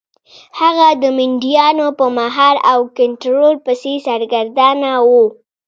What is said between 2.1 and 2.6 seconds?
مهار